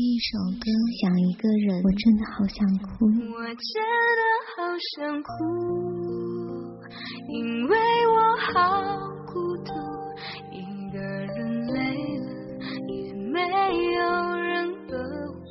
[0.00, 0.70] 一首歌，
[1.02, 3.04] 想一个人，我真的好想哭。
[3.34, 3.82] 我真
[4.14, 4.22] 的
[4.54, 4.62] 好
[4.94, 5.26] 想哭，
[7.26, 7.74] 因为
[8.06, 8.14] 我
[8.54, 8.54] 好
[9.26, 9.34] 孤
[9.64, 9.74] 独，
[10.52, 11.82] 一个人累
[12.14, 12.30] 了，
[12.86, 13.98] 也没有
[14.38, 14.94] 人呵
[15.34, 15.42] 护。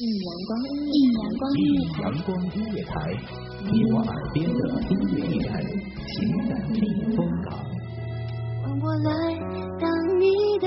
[0.00, 0.50] 一阳光，
[0.82, 2.92] 一阳光音乐台，阳光音乐台，
[3.70, 4.58] 你我耳边的
[4.90, 5.62] 音乐驿站，
[6.08, 6.82] 情感避
[7.14, 7.54] 风港。
[8.64, 9.08] 换我来
[9.78, 9.86] 当
[10.18, 10.26] 你
[10.58, 10.66] 的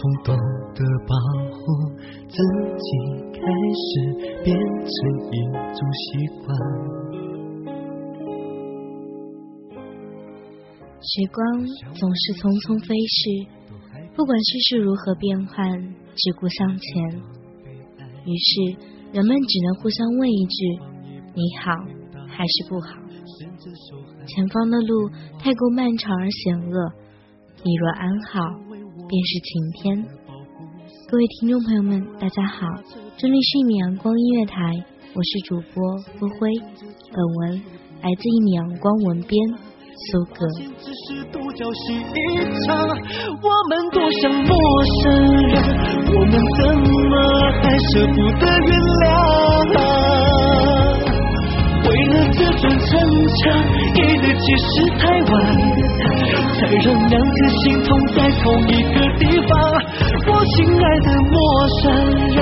[0.00, 0.34] 从懂
[0.74, 1.12] 得保
[1.52, 1.60] 护
[2.26, 2.34] 自
[2.78, 2.88] 己
[3.34, 3.38] 开
[3.76, 3.88] 始，
[4.42, 4.90] 变成
[5.28, 5.44] 一
[5.76, 6.48] 种习惯
[11.02, 13.44] 时光总是匆匆飞逝，
[14.16, 15.68] 不管世事如何变幻，
[16.16, 17.20] 只顾向前。
[18.24, 18.80] 于是，
[19.12, 20.64] 人们只能互相问一句
[21.36, 21.76] ：“你好，
[22.26, 22.96] 还是不好？”
[24.24, 26.92] 前方的路太过漫长而险恶，
[27.64, 28.40] 你若安好，
[29.10, 30.06] 便是晴天。
[31.10, 32.62] 各位听众朋友们，大家好，
[33.16, 34.54] 这里是一米阳光音乐台，
[35.12, 35.82] 我是主播
[36.14, 36.54] 灰灰。
[37.10, 37.60] 本文
[38.02, 39.34] 来自一米阳光文编。
[40.12, 40.46] 苏格。
[43.42, 44.54] 我们多像陌
[45.02, 45.10] 生
[45.50, 45.58] 人，
[46.06, 47.12] 我们怎么
[47.60, 48.70] 还舍不得原
[49.74, 49.74] 谅？
[51.82, 52.88] 为了自尊逞
[53.34, 53.42] 强，
[53.92, 55.34] 给的解释太晚，
[56.78, 59.50] 让两颗心痛在同一个地方。
[60.26, 61.34] 我亲爱的陌
[61.82, 61.84] 生
[62.28, 62.36] 人，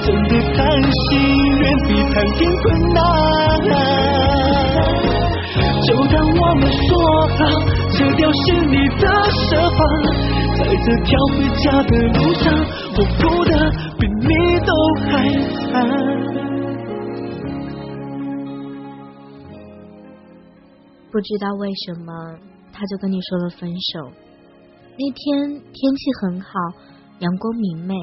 [0.00, 1.08] 真的谈心
[1.58, 2.96] 远比谈天困难。
[5.86, 6.88] 就当我们说
[7.36, 7.40] 好，
[7.92, 9.78] 撤掉心里的设防，
[10.56, 12.44] 在这条回家的路上，
[12.96, 13.52] 我哭的
[13.98, 14.26] 比你
[14.60, 14.70] 都
[15.06, 15.12] 还
[15.70, 15.72] 惨。
[21.12, 22.10] 不知道为什么，
[22.74, 24.10] 他就跟你说了分手。
[24.98, 26.50] 那天天气很好，
[27.20, 27.94] 阳光明媚，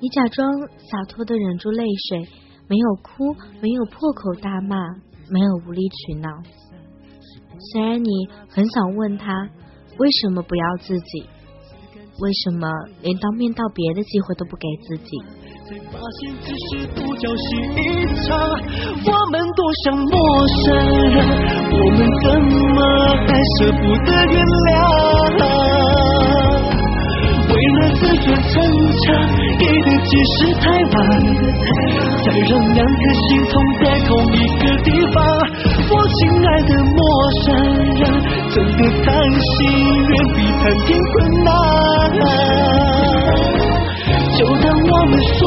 [0.00, 2.28] 你假装洒脱的忍住泪水，
[2.68, 4.76] 没有哭，没有破口大骂，
[5.30, 6.28] 没有无理取闹。
[7.72, 8.10] 虽然你
[8.48, 9.32] 很想问他
[9.98, 11.26] 为什么不要自己，
[12.20, 12.68] 为什么
[13.02, 15.16] 连当面道别的机会都不给自己？
[15.68, 17.46] 才发现只是独角戏
[17.76, 17.84] 一
[18.24, 18.32] 场，
[19.04, 20.16] 我们多像陌
[20.64, 20.64] 生
[21.12, 21.16] 人，
[21.68, 22.26] 我们怎
[22.72, 22.78] 么
[23.26, 24.72] 还舍不得原谅？
[27.50, 28.56] 为了自尊逞
[29.04, 29.04] 强，
[29.60, 30.96] 给的解释太晚，
[32.16, 33.52] 才让两颗心痛
[33.84, 35.16] 在同一个地方。
[35.90, 36.18] 我亲
[36.48, 36.98] 爱的陌
[37.44, 37.44] 生
[37.92, 38.00] 人，
[38.48, 39.52] 真的谈心
[40.08, 41.14] 远比谈天困
[41.44, 41.46] 难。
[44.38, 45.40] 就当我们说，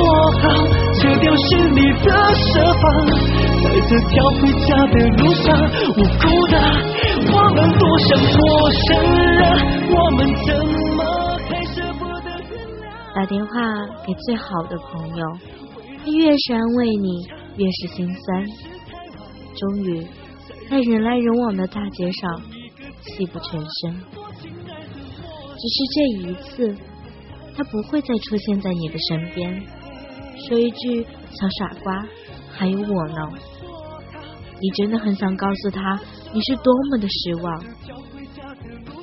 [1.94, 2.50] 的设
[2.82, 2.84] 防，
[3.62, 5.46] 在这条回家的路上，
[5.88, 6.22] 我哭
[6.52, 6.56] 的，
[7.32, 8.42] 我们多想陌
[8.72, 8.88] 生
[9.36, 9.40] 人，
[9.90, 10.50] 我们怎
[10.96, 11.00] 么
[11.50, 12.86] 还舍不得原谅？
[13.16, 13.52] 打电话
[14.06, 15.22] 给最好的朋友，
[16.04, 17.08] 他越是安慰你，
[17.58, 18.46] 越是心酸。
[19.56, 20.08] 终于。
[20.70, 22.42] 在人来人往的大街上，
[23.02, 23.94] 泣不成声。
[25.58, 26.74] 只是这一次，
[27.54, 29.62] 他不会再出现在你的身边，
[30.48, 32.06] 说一句“小傻瓜”，
[32.52, 33.16] 还有我呢。
[34.60, 36.00] 你真的很想告诉他，
[36.34, 37.64] 你是多么的失望。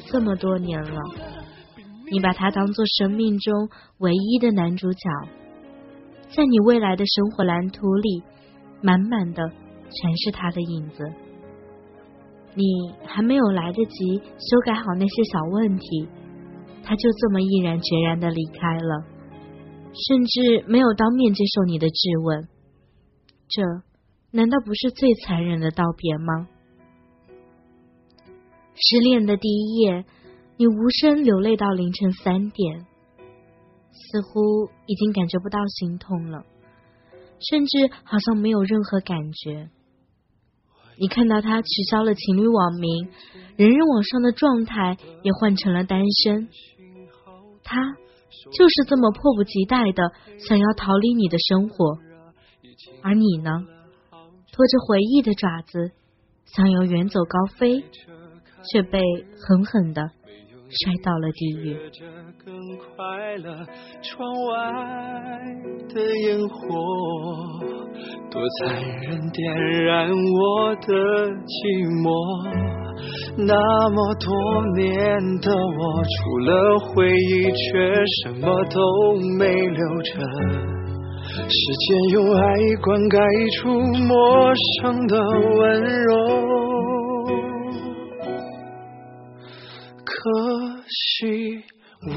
[0.06, 1.00] 这么多年了，
[2.10, 3.68] 你把他当做生命中
[3.98, 4.98] 唯一的男主角，
[6.30, 8.22] 在你未来的生活蓝图里，
[8.80, 9.42] 满满的
[9.90, 11.04] 全是他的影子。
[12.54, 12.64] 你
[13.04, 16.08] 还没有来得及修改好那些小问题，
[16.82, 19.04] 他就这么毅然决然的离开了，
[19.92, 22.48] 甚至没有当面接受你的质问。
[23.48, 23.62] 这
[24.30, 26.48] 难道不是最残忍的道别吗？
[28.74, 30.04] 失恋的第一夜，
[30.56, 32.86] 你无声流泪到凌晨三点，
[33.90, 36.44] 似乎已经感觉不到心痛了。
[37.40, 39.70] 甚至好像没有任何感觉。
[41.00, 43.08] 你看到他取消了情侣网名，
[43.56, 46.48] 人人网上的状态也换成了单身。
[47.62, 47.96] 他
[48.52, 50.12] 就是这么迫不及待的
[50.46, 51.98] 想要逃离你的生活，
[53.02, 53.50] 而你呢，
[54.52, 55.92] 拖着回忆的爪子，
[56.44, 57.82] 想要远走高飞，
[58.70, 59.00] 却被
[59.36, 60.10] 狠狠的。
[60.70, 61.76] 摔到了地狱。
[62.44, 63.66] 更快乐，
[64.02, 64.52] 窗外
[65.88, 66.56] 的烟火，
[68.30, 69.38] 多残忍，点
[69.84, 70.86] 燃我的
[71.26, 71.56] 寂
[72.02, 72.06] 寞。
[73.38, 73.54] 那
[73.90, 74.28] 么多
[74.76, 74.84] 年
[75.40, 77.68] 的我，除了回忆，却
[78.22, 78.76] 什么都
[79.38, 80.12] 没留着。
[81.48, 82.42] 时间用爱
[82.82, 83.16] 灌溉
[83.56, 83.60] 出
[84.04, 84.08] 陌
[84.82, 85.12] 生的
[85.56, 85.58] 温
[86.04, 86.12] 柔。
[90.98, 91.62] 惜，
[92.02, 92.08] 我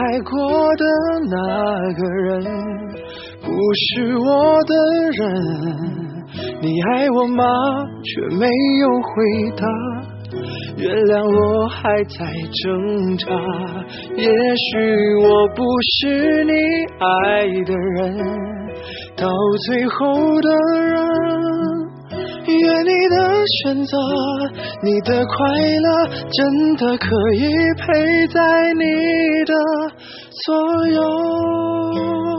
[0.00, 0.30] 爱过
[0.76, 0.84] 的
[1.30, 1.36] 那
[1.94, 2.44] 个人
[3.42, 4.28] 不是我
[4.64, 4.74] 的
[5.12, 5.18] 人。
[6.60, 7.44] 你爱我吗？
[8.04, 8.46] 却没
[8.80, 9.10] 有回
[9.56, 9.62] 答。
[10.76, 12.16] 原谅我还在
[12.62, 13.26] 挣扎。
[14.16, 14.68] 也许
[15.24, 15.64] 我不
[15.96, 16.52] 是你
[16.98, 18.16] 爱的人，
[19.16, 19.26] 到
[19.66, 19.96] 最后
[20.40, 20.48] 的
[20.84, 20.96] 人。
[22.60, 23.16] 愿你的
[23.62, 23.96] 选择，
[24.82, 25.36] 你的快
[25.80, 27.46] 乐，真的可以
[27.76, 28.38] 陪在
[28.74, 28.84] 你
[29.44, 29.52] 的
[30.44, 32.37] 左右。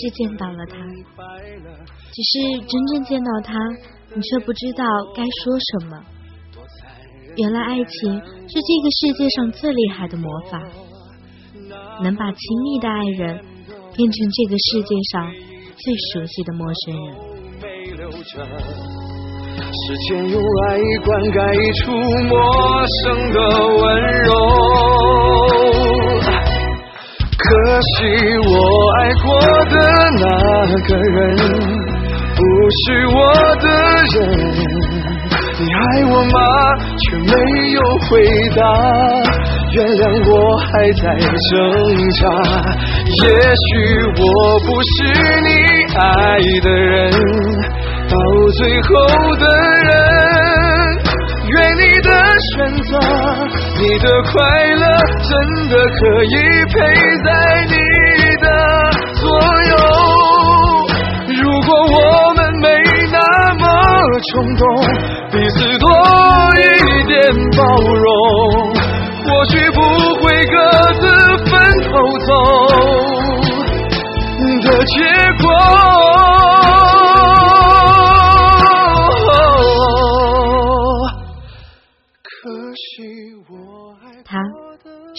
[0.00, 0.76] 是见到了他，
[2.12, 2.32] 只是
[2.66, 3.54] 真正见到他，
[4.14, 4.84] 你却不知道
[5.14, 5.92] 该说什么。
[7.36, 10.58] 原来，爱情是这个世界上最厉害的魔法，
[12.02, 13.38] 能把亲密的爱人
[13.94, 15.30] 变成这个世界上
[15.76, 17.14] 最熟悉的陌生人。
[19.70, 21.36] 时间用爱灌溉
[21.84, 21.92] 出
[22.28, 22.32] 陌
[23.04, 23.36] 生的
[23.76, 23.84] 温
[24.24, 25.57] 柔。
[27.48, 27.88] 可惜
[28.44, 28.52] 我
[28.98, 29.26] 爱过
[29.70, 29.74] 的
[30.20, 30.22] 那
[30.86, 31.16] 个人
[32.36, 32.40] 不
[32.76, 33.16] 是我
[33.56, 33.66] 的
[34.12, 34.16] 人，
[35.58, 35.80] 你爱
[36.12, 36.36] 我吗？
[36.98, 37.32] 却没
[37.72, 38.10] 有回
[38.54, 38.60] 答。
[39.72, 40.68] 原谅我还
[41.00, 41.02] 在
[41.48, 41.50] 挣
[42.20, 42.22] 扎。
[43.08, 43.24] 也
[43.64, 43.66] 许
[44.20, 44.22] 我
[44.66, 44.94] 不是
[45.40, 45.48] 你
[45.96, 46.04] 爱
[46.62, 47.10] 的人，
[48.10, 48.14] 到
[48.58, 48.88] 最后
[49.36, 49.44] 的
[49.86, 49.88] 人。
[51.50, 52.08] 愿你的
[52.56, 52.92] 选择，
[53.80, 54.36] 你的快
[54.74, 54.84] 乐，
[55.28, 55.30] 真
[55.68, 56.34] 的可以
[56.72, 56.76] 陪
[57.24, 57.28] 在
[57.66, 57.74] 你
[58.42, 58.46] 的
[59.14, 59.22] 左
[59.70, 59.72] 右。
[61.40, 61.98] 如果我
[62.34, 62.66] 们没
[63.10, 63.18] 那
[63.54, 63.64] 么
[64.32, 64.62] 冲动，
[65.30, 65.86] 彼此多
[66.56, 66.60] 一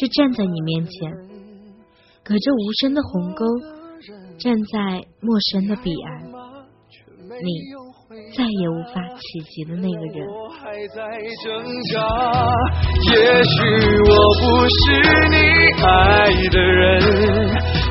[0.09, 1.11] 站在你面前，
[2.23, 3.45] 隔着无声的鸿沟，
[4.39, 6.25] 站在陌生的彼岸，
[7.29, 7.49] 你
[8.35, 10.27] 再也无法企及的那个人。
[10.27, 10.97] 我还在
[11.43, 11.47] 挣
[11.93, 11.97] 扎
[13.11, 13.49] 也许
[14.07, 14.79] 我不是
[15.29, 15.35] 你
[15.83, 15.87] 爱
[16.49, 16.89] 的人，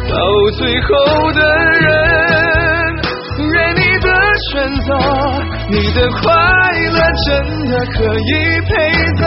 [0.09, 0.15] 到
[0.57, 0.89] 最后
[1.33, 1.41] 的
[1.79, 1.89] 人，
[3.53, 4.07] 愿你的
[4.51, 4.89] 选择，
[5.71, 6.27] 你的快
[6.91, 7.29] 乐，真
[7.67, 8.29] 的可以
[8.67, 8.71] 陪
[9.21, 9.23] 在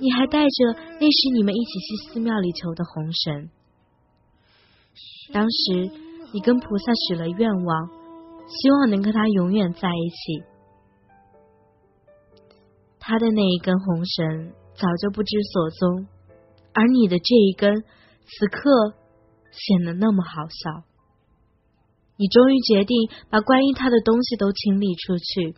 [0.00, 3.50] 你还带着那时你们一起去寺庙里求的红绳。
[5.32, 5.90] 当时
[6.32, 7.88] 你跟菩萨许了愿望，
[8.48, 10.44] 希望能跟他永远在一起。
[12.98, 16.06] 他的那一根红绳早就不知所踪，
[16.72, 18.94] 而你的这一根，此刻
[19.52, 20.84] 显得那么好笑。
[22.16, 25.54] 你终于决定把关于他的东西都清理出去。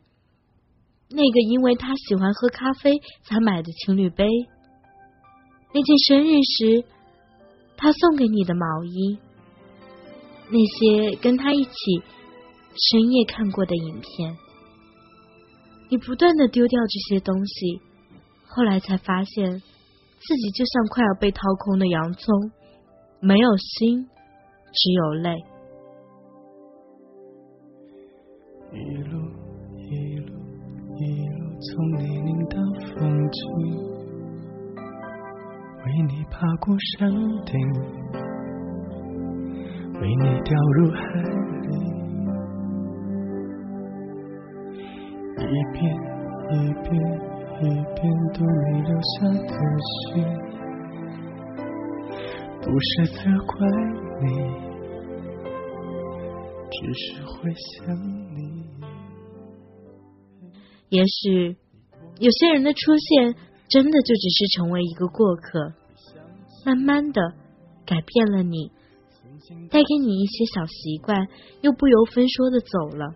[1.10, 4.26] 那个因为他喜欢喝咖啡才买的情侣杯，
[5.72, 6.84] 那件生日时
[7.76, 9.18] 他送给你的毛衣，
[10.50, 11.72] 那些跟他一起
[12.90, 14.36] 深夜看过的影片，
[15.90, 17.80] 你不断的丢掉这些东西，
[18.46, 19.62] 后来才发现
[20.20, 22.52] 自己就像快要被掏空的洋葱，
[23.20, 24.08] 没有心，
[24.72, 25.34] 只有泪。
[31.78, 32.56] 一路从泥泞到
[32.96, 33.38] 风景，
[35.84, 37.08] 为你爬过山
[37.46, 37.54] 顶，
[40.00, 40.98] 为你掉入海
[41.62, 41.68] 里，
[45.36, 45.78] 一遍
[46.50, 46.90] 一遍
[47.60, 48.00] 一遍
[48.34, 49.14] 都没留下
[49.46, 49.54] 的
[49.86, 50.26] 信，
[52.60, 53.54] 不是责怪
[54.20, 54.26] 你，
[56.72, 57.96] 只是会想
[58.34, 58.36] 你。
[60.90, 61.54] 也许
[62.20, 63.34] 有些人的出现，
[63.68, 65.72] 真的就只是成为一个过客，
[66.66, 67.20] 慢慢的
[67.86, 68.72] 改变了你，
[69.70, 71.28] 带给你一些小习惯，
[71.60, 73.14] 又不由分说的走了。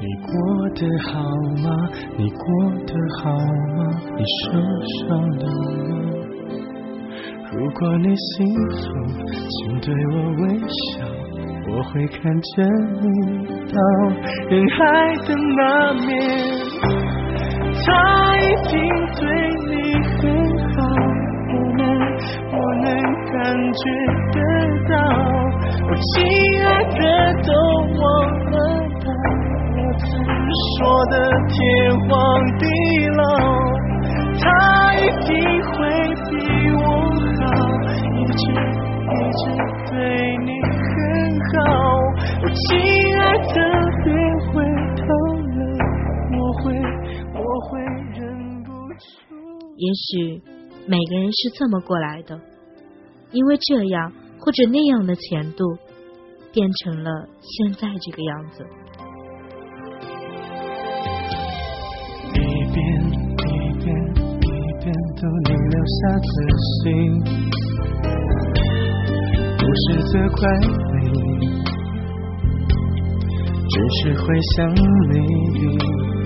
[0.00, 0.30] 你过
[0.76, 1.18] 得好
[1.62, 1.90] 吗？
[2.16, 2.44] 你过
[2.86, 3.78] 得好吗？
[4.16, 4.52] 你受
[5.08, 5.58] 伤了吗？
[7.50, 8.84] 如果你幸福，
[9.48, 11.02] 请对我微笑，
[11.70, 12.52] 我会看着
[13.00, 13.06] 你
[13.72, 13.76] 到
[14.48, 14.76] 人海
[15.26, 15.60] 的那
[15.94, 16.06] 面。
[17.80, 17.86] 他
[18.36, 18.72] 一定
[19.14, 19.20] 对
[19.68, 19.72] 你
[20.02, 20.20] 很
[20.74, 20.76] 好，
[21.48, 21.80] 我能
[22.52, 22.86] 我能
[23.32, 23.36] 感
[23.72, 23.82] 觉
[24.34, 24.36] 得
[24.88, 24.92] 到，
[25.88, 26.06] 我亲
[26.64, 27.00] 爱的
[27.44, 27.48] 都
[28.00, 28.02] 忘
[28.50, 28.54] 了
[29.00, 29.06] 吧，
[29.76, 30.06] 我曾
[30.76, 31.14] 说的
[31.48, 31.56] 天
[32.08, 32.10] 荒
[32.58, 32.62] 地
[33.16, 33.20] 老，
[34.40, 34.44] 他
[34.94, 35.30] 一定
[35.72, 35.76] 会
[36.30, 36.32] 比
[36.74, 36.78] 我
[37.40, 37.42] 好，
[49.88, 50.42] 也许
[50.86, 52.38] 每个人是这么过来的，
[53.32, 55.64] 因为这样或者那样的前度，
[56.52, 58.66] 变成了现在这个样子。
[62.34, 62.76] 一遍
[63.38, 63.86] 一遍
[64.42, 64.46] 一
[64.78, 66.28] 遍都你留下的
[66.84, 66.84] 信，
[69.56, 71.00] 不是责怪你，
[73.70, 76.17] 只是会想你。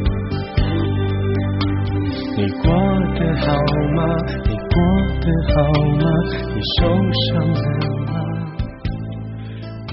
[2.35, 3.47] 你过得好
[3.95, 4.01] 吗？
[4.47, 4.75] 你过
[5.21, 5.55] 得好
[6.01, 6.03] 吗？
[6.49, 7.61] 你受伤了
[8.07, 8.11] 吗？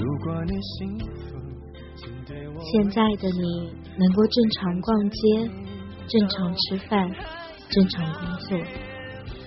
[0.24, 1.36] 果你幸福，
[1.96, 5.50] 请对我现在的你能够正常逛街、
[6.08, 7.10] 正常吃饭、
[7.68, 8.58] 正常工作，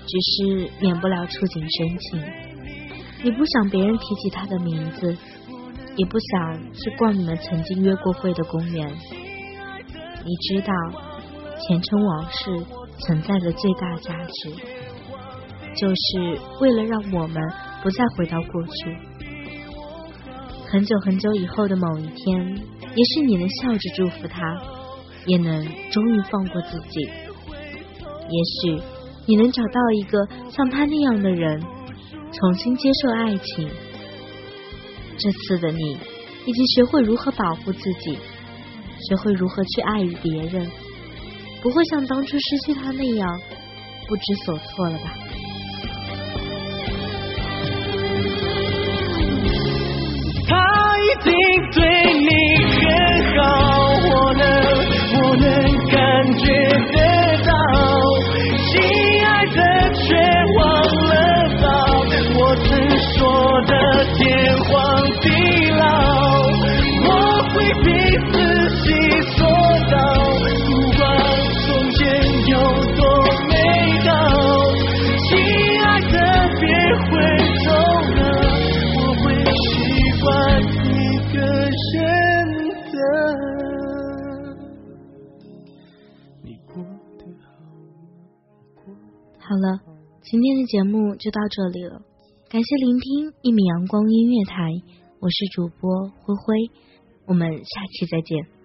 [0.06, 2.24] 只是免不了触景生情。
[3.24, 5.18] 你不想别人提起他的名字，
[5.96, 8.88] 也不想去逛你们曾经约过会的公园。
[10.24, 10.74] 你知道，
[11.68, 12.52] 前尘往事
[13.00, 14.52] 存在的最大价值，
[15.76, 17.42] 就是为了让我们
[17.82, 18.98] 不再回到过去。
[20.70, 22.58] 很久很久以后的某一天，
[22.96, 24.42] 也许你能笑着祝福他，
[25.26, 27.02] 也能终于放过自己。
[27.02, 28.82] 也许
[29.28, 31.62] 你能找到一个像他那样的人，
[32.32, 33.70] 重新接受爱情。
[35.18, 35.98] 这次的你，
[36.46, 38.18] 已经学会如何保护自己，
[39.08, 40.68] 学会如何去爱与别人，
[41.64, 43.42] 不会像当初失去他那样
[44.06, 45.06] 不知所措了吧？
[50.46, 50.52] 他
[51.00, 51.34] 一定
[51.72, 52.28] 对你
[89.64, 89.80] 了，
[90.22, 92.02] 今天的节目就到这里了，
[92.50, 94.70] 感谢聆听一米阳光音乐台，
[95.22, 96.56] 我是主播灰灰，
[97.28, 98.63] 我们下期再见。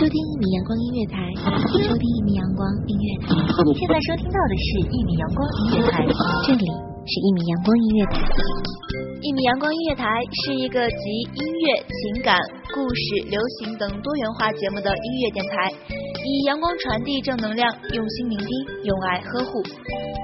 [0.00, 1.20] 收听一米阳光音乐台，
[1.84, 3.36] 收听一米阳光音乐台。
[3.76, 6.06] 现在收听到的是一米阳光音乐台，
[6.46, 6.64] 这里
[7.04, 8.16] 是一米阳光音乐台。
[9.20, 10.08] 一米阳光音乐台
[10.40, 10.96] 是一个集
[11.36, 12.34] 音乐、情感、
[12.72, 15.70] 故事、流行等多元化节目的音乐电台，
[16.24, 18.48] 以阳光传递正能量，用心聆听，
[18.84, 19.60] 用爱呵护。